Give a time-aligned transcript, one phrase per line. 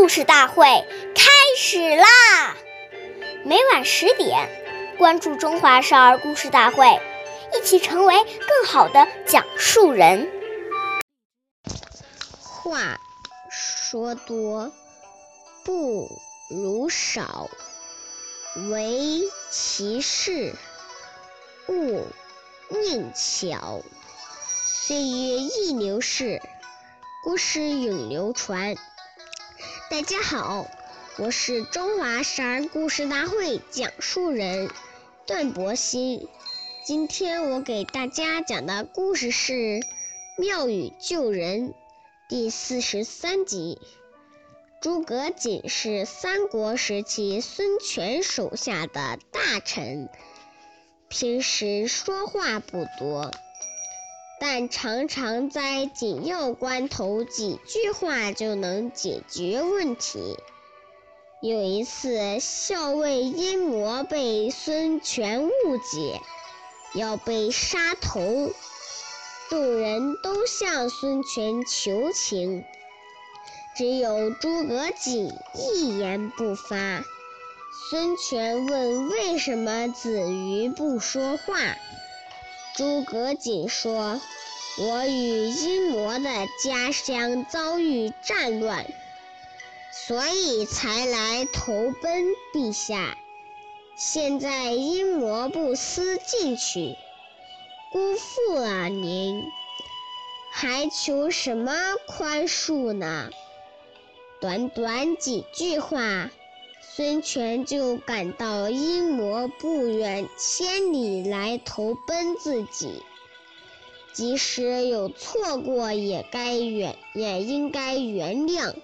[0.00, 0.64] 故事大会
[1.14, 2.56] 开始啦！
[3.44, 4.48] 每晚十点，
[4.96, 6.86] 关注《中华少儿故事大会》，
[7.54, 10.32] 一起成为更好的讲述人。
[12.40, 12.98] 话
[13.50, 14.72] 说多
[15.66, 16.08] 不
[16.48, 17.50] 如少，
[18.70, 20.54] 唯其事
[21.68, 22.06] 勿
[22.70, 23.82] 佞巧。
[24.64, 26.40] 岁月易流逝，
[27.22, 28.74] 故事永流传。
[29.90, 30.70] 大家好，
[31.18, 34.70] 我是中华少儿故事大会讲述人
[35.26, 36.28] 段博鑫。
[36.84, 39.52] 今天我给大家讲的故事是
[40.38, 41.70] 《妙语救人》
[42.28, 43.80] 第四十三集。
[44.80, 50.08] 诸葛瑾是三国时期孙权手下的大臣，
[51.08, 53.32] 平时说话不多。
[54.40, 60.38] 但常常在紧要关头，几句话就能解决问题。
[61.42, 66.20] 有一次，校尉阴谋被孙权误解，
[66.94, 68.50] 要被杀头，
[69.50, 72.64] 众人都向孙权求情，
[73.76, 77.04] 只有诸葛瑾一言不发。
[77.90, 81.58] 孙权问：“为什么子瑜不说话？”
[82.76, 84.20] 诸葛瑾说
[84.78, 88.86] ：“我与阴谋的家乡遭遇战乱，
[89.92, 93.16] 所以才来投奔陛下。
[93.96, 96.96] 现在阴谋不思进取，
[97.92, 99.42] 辜负了您，
[100.52, 101.72] 还求什么
[102.06, 103.30] 宽恕呢？”
[104.40, 106.30] 短短几句话。
[107.00, 113.02] 孙权就感到阴谋不远千里来投奔自己，
[114.12, 118.74] 即使有错过，也该原也应该原谅，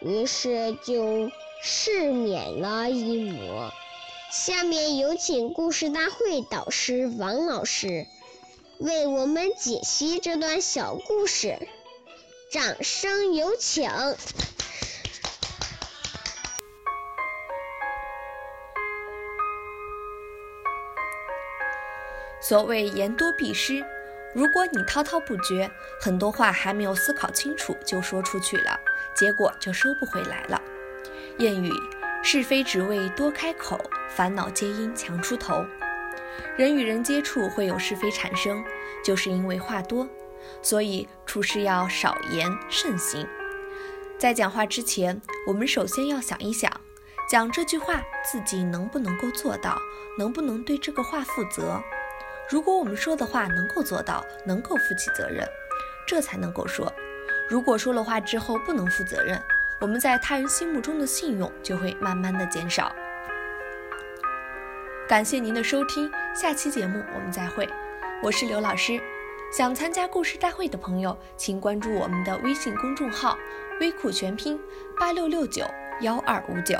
[0.00, 1.30] 于是就
[1.64, 3.70] 赦免了阴魔。
[4.32, 8.08] 下面有请故事大会导师王老师
[8.78, 11.60] 为我们解析这段小故事，
[12.50, 13.88] 掌声有请。
[22.40, 23.84] 所谓言多必失，
[24.34, 25.70] 如果你滔滔不绝，
[26.00, 28.78] 很多话还没有思考清楚就说出去了，
[29.14, 30.60] 结果就收不回来了。
[31.38, 31.72] 谚语：
[32.22, 35.64] 是非只为多开口，烦恼皆因强出头。
[36.56, 38.62] 人与人接触会有是非产生，
[39.02, 40.06] 就是因为话多，
[40.62, 43.26] 所以处事要少言慎行。
[44.18, 46.70] 在讲话之前，我们首先要想一想，
[47.30, 49.78] 讲这句话自己能不能够做到，
[50.18, 51.82] 能不能对这个话负责。
[52.48, 55.44] 如果我们说的话能够做到，能够负起责任，
[56.06, 56.92] 这才能够说。
[57.48, 59.40] 如果说了话之后不能负责任，
[59.80, 62.94] 我们在他人心目中的信用就会慢慢的减少。
[65.08, 67.68] 感谢您的收听，下期节目我们再会。
[68.22, 69.00] 我是刘老师，
[69.52, 73.36] 想参加故事大会的朋友，请关注我们的微信公众号
[73.80, 74.58] “微库全拼
[74.98, 75.64] 八六六九
[76.00, 76.78] 幺二五九”。